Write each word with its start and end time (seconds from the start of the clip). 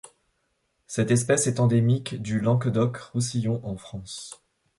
Cette 0.87 1.11
espèce 1.11 1.45
est 1.45 1.59
endémique 1.59 2.19
du 2.23 2.39
Languedoc-Roussillon 2.39 3.61
en 3.63 3.77
France. 3.77 4.41